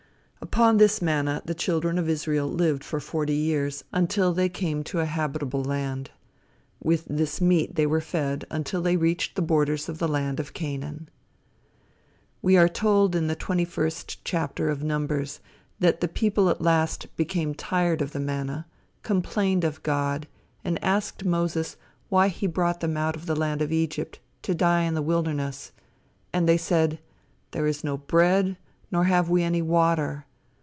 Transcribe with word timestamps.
"Upon 0.43 0.77
this 0.77 1.01
manna 1.01 1.41
the 1.45 1.53
children 1.53 1.97
of 1.99 2.09
Israel 2.09 2.47
lived 2.51 2.83
for 2.83 2.99
forty 2.99 3.35
years, 3.35 3.83
until 3.93 4.33
they 4.33 4.49
came 4.49 4.83
to 4.85 4.99
a 4.99 5.05
habitable 5.05 5.63
land. 5.63 6.09
With 6.83 7.05
this 7.07 7.39
meat 7.39 7.77
were 7.79 7.99
they 7.99 8.05
fed 8.05 8.45
until 8.49 8.81
they 8.81 8.97
reached 8.97 9.35
the 9.35 9.43
borders 9.43 9.87
of 9.87 9.99
the 9.99 10.07
land 10.09 10.39
of 10.41 10.53
Canaan." 10.53 11.07
We 12.41 12.57
are 12.57 12.67
told 12.67 13.15
in 13.15 13.27
the 13.27 13.35
twenty 13.35 13.63
first 13.63 14.25
chapter 14.25 14.67
of 14.69 14.83
Numbers, 14.83 15.39
that 15.79 16.01
the 16.01 16.07
people 16.09 16.49
at 16.49 16.59
last 16.59 17.15
became 17.15 17.53
tired 17.53 18.01
of 18.01 18.11
the 18.11 18.19
manna, 18.19 18.65
complained 19.03 19.63
of 19.63 19.83
God, 19.83 20.27
and 20.65 20.83
asked 20.83 21.23
Moses 21.23 21.77
why 22.09 22.27
he 22.29 22.47
brought 22.47 22.79
them 22.81 22.97
out 22.97 23.15
of 23.15 23.25
the 23.27 23.37
land 23.37 23.61
of 23.61 23.71
Egypt 23.71 24.19
to 24.41 24.55
die 24.55 24.81
in 24.81 24.95
the 24.95 25.03
wilderness. 25.03 25.71
And 26.33 26.49
they 26.49 26.57
said: 26.57 26.99
"There 27.51 27.67
is 27.67 27.83
no 27.85 27.95
bread, 27.97 28.57
nor 28.91 29.03
have 29.05 29.29
we 29.29 29.43
any 29.43 29.61
water. 29.61 30.25